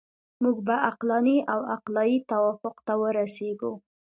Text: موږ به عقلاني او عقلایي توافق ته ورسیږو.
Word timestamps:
موږ 0.43 0.57
به 0.67 0.75
عقلاني 0.89 1.37
او 1.51 1.59
عقلایي 1.73 2.17
توافق 2.31 2.75
ته 2.85 2.93
ورسیږو. 3.01 3.73